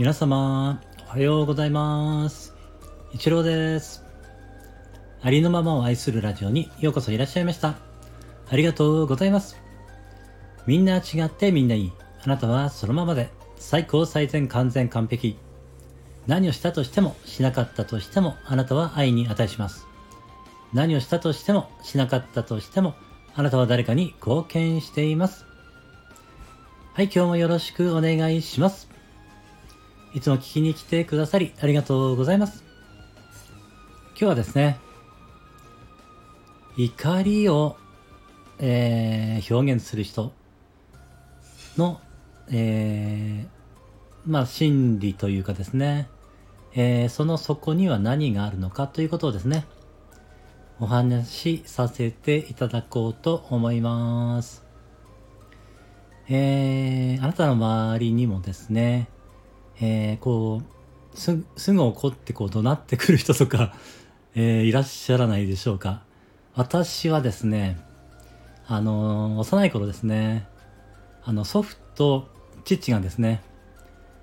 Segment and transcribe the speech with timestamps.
[0.00, 2.54] 皆様、おはようございます。
[3.12, 4.02] 一郎です。
[5.20, 7.76] ありのままを愛するラジオにようこそいらっしゃいました。
[8.48, 9.60] ありがとうございます。
[10.66, 11.92] みんな違ってみんないい。
[12.24, 15.36] あなたはそのままで最高最善完全完璧。
[16.26, 19.86] 何をしたとしてもしなかったとしてもあなたは愛に値します。
[20.72, 22.94] 何をしたとしてもしなかったとしても
[23.34, 25.44] あなたは誰かに貢献しています。
[26.94, 28.89] はい、今日もよろしくお願いします。
[30.12, 32.64] いつも聞きに来てくださりありがとうございます。
[34.10, 34.78] 今日はですね、
[36.76, 37.76] 怒りを、
[38.58, 40.32] えー表現する人
[41.76, 42.00] の、
[42.50, 46.08] えーまあ心理というかですね、
[46.74, 49.64] えーその底には何があるのかということをですね、
[50.80, 54.64] お話しさせていただこうと思います。
[56.28, 59.08] えーあなたの周りにもですね、
[59.80, 60.62] えーこ
[61.14, 61.34] う、す
[61.72, 63.74] ぐ、怒ってこう怒鳴ってくる人とか、
[64.34, 66.02] えーいらっしゃらないでしょうか。
[66.54, 67.80] 私はですね、
[68.66, 70.46] あの幼い頃ですね、
[71.24, 72.28] あの、祖父と
[72.64, 73.42] 父がですね、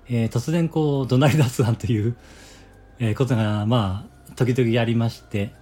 [0.08, 2.16] えー突然こう怒鳴り出すなんていう、
[3.00, 5.52] えことが、まあ、時々ありまして、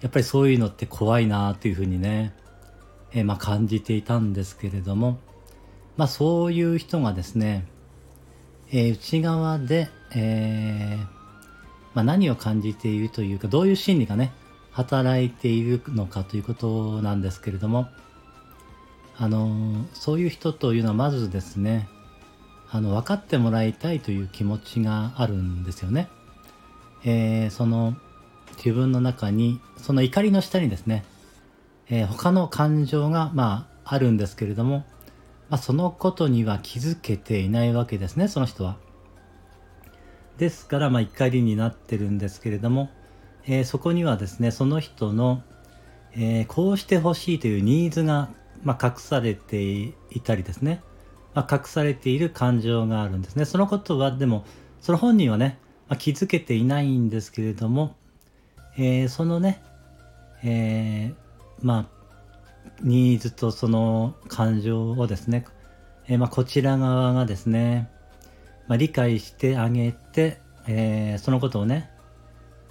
[0.00, 2.32] やっぱりそういうのって怖いなというふうにね、
[3.14, 5.18] えまあ感じていたんですけれども、
[5.96, 7.66] まあそういう人がですね、
[8.72, 11.06] えー内側で、えー
[11.94, 14.32] まあ、何を感じているというか、どういう心理がね、
[14.70, 17.88] 働いているのかということなんですけれども、
[19.18, 21.86] あのそういう人というのはまずですね、
[22.70, 26.08] あの、分かってもらいたいという気持ちがあるんですよね。
[27.04, 27.94] えーその、
[28.56, 31.04] 自分の中に、その怒りの下にですね、
[31.90, 34.86] えー他の感情が、まあ、あるんですけれども、
[35.52, 38.78] まあ、そのことには気づけていないわけですね、その人は。
[40.38, 42.88] ですから、まあ、怒りになってるんですけれども、
[43.44, 45.42] えーそこにはですね、その人の、
[46.14, 48.30] えーこうしてほしいというニーズが、
[48.62, 49.92] まあ、隠されてい
[50.24, 50.82] たりですね、
[51.34, 53.44] まあ、隠されている感情があるんですね。
[53.44, 54.46] そのことは、でも、
[54.80, 57.94] その本人はね、まあ、気づけていないんですけれども、
[58.78, 59.62] えーそのね、
[60.42, 61.12] え
[61.60, 61.86] まあ、
[62.82, 65.44] ニーズとその感情をですね、
[66.08, 67.88] えーまあ、こちら側がですね、
[68.66, 71.90] まあ、理解してあげて、えーそのことをね、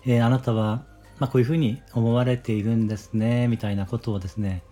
[0.06, 0.84] えーあなたは、
[1.20, 4.64] まあ、こういうふうに思われているんですね、みたいなことをですね、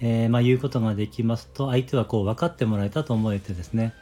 [0.00, 3.92] えまあ、言うことができますと、相手はこう分かってもらえたと思えてですね、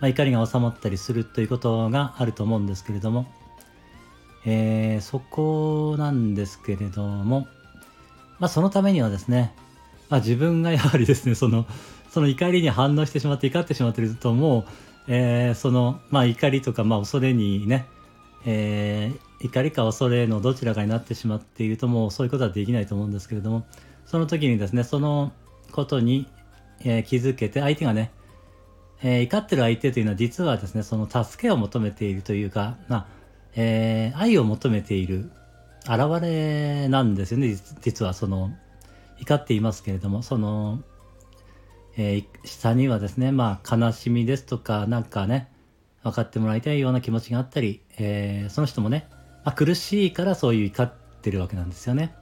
[0.00, 3.26] ま、怒りが収まったりするということがあると思うんですけれども、
[4.46, 7.48] えそこなんですけれども、
[8.38, 9.54] ま、そのためにはですね、
[10.18, 11.66] あ、自分がやはりですね、その、
[12.10, 14.64] その怒りに反応してしまって怒ってしまっているともう、
[15.08, 17.86] えーその、まあ、怒りとか、まあ、恐れにね、
[18.44, 23.66] えー怒りか恐れのどちらかになってしまっているともうそういうことはできないと思うんですけれども、
[24.04, 25.32] その時にですね、その
[25.72, 26.26] ことに、
[26.84, 28.10] えー気づけて、相手がね、
[29.02, 33.06] え怒ってる相手というのは実はですね、その助けを求めているというか、まあ、
[33.56, 35.30] え愛を求めている
[35.84, 38.50] 現れなんですよね、実実はその、
[39.20, 40.82] 怒っていますけれども、その、
[41.96, 45.48] えー下にはですね、まあ、悲しみですとか、なんかね、
[46.02, 49.06] 分かってもらいたいような気持ちがあったり、えーその人もね、
[49.44, 50.92] まあ、苦しいからそういう怒っ
[51.22, 52.14] てるわけなんですよね。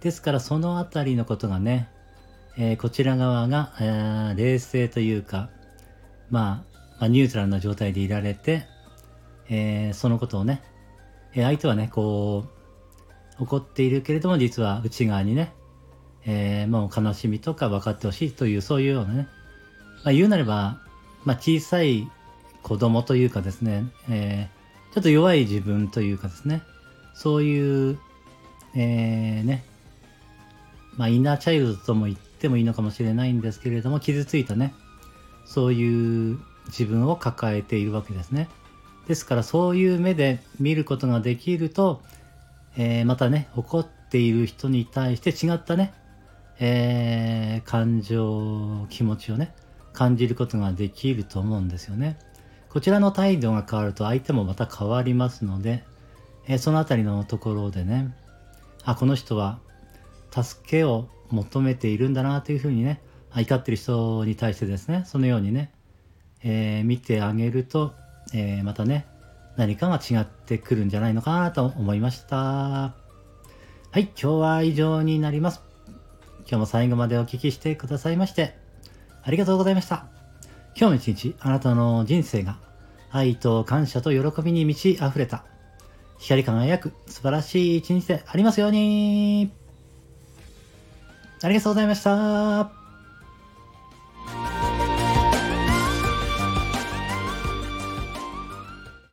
[0.00, 1.88] ですから、そのあたりのことがね、
[2.56, 5.50] えーこちら側が、えー冷静というか、
[6.30, 8.66] まあ、まあ、ニュートラルな状態でいられて、
[9.50, 10.62] えそのことをね、
[11.34, 12.46] え相手はね、こ
[13.38, 15.52] う、怒っているけれども、実は内側にね、
[16.26, 19.28] えーもう悲しみとか分かってほしいという、そういうようなね、
[20.04, 20.78] まあ、言うなれば、
[21.24, 22.08] まあ、小さい
[22.62, 24.54] 子供というかですね、えー
[24.94, 26.62] ちょっと弱い自分というかですね、
[27.14, 27.98] そういう、
[28.76, 29.64] えーね、
[30.96, 34.72] まあ、インナーチャイルドとも言ってもいいのかもしれないんですけれども、傷ついたね、
[35.46, 38.48] そういう自分を抱えているわけですね。
[39.08, 42.00] ですから、そういう目で見ることができると、
[42.76, 45.92] えーまたね、怒っている人に対して違ったね、
[46.60, 49.54] えー感情、気持ちをね、
[49.92, 52.18] 感じることができると思うんですよね。
[52.68, 55.84] こちらの態度が変わると相手もまた変わりますので、
[56.46, 58.14] えーそのあたりのところでね、
[58.84, 59.58] あ、この人は
[60.30, 63.00] 助けを求めているんだなというふうにね、
[63.34, 65.72] 怒ってる人に対してですね、そのようにね、
[66.42, 67.94] えー見てあげると、
[68.32, 69.06] えまたね、
[69.56, 72.36] 何かが違ってくるんじゃないのかなと思いました。
[72.36, 72.94] は
[73.94, 75.73] い、今日は以上になります。
[76.46, 78.56] 今日も最後までお聞きしてくださいまして、
[79.22, 80.06] ありがとうございました。
[80.76, 82.58] 今日の一日、あなたの人生が
[83.10, 85.44] 愛と感謝と喜びに満ち溢れた、
[86.18, 89.52] 光り輝く素晴らしい一日でありますように。
[91.42, 92.83] ありがとうございました。